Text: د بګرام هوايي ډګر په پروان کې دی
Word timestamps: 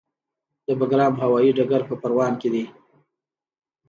د 0.65 0.67
بګرام 0.79 1.13
هوايي 1.23 1.51
ډګر 1.57 1.81
په 1.89 1.95
پروان 2.01 2.33
کې 2.41 2.49
دی 2.53 2.63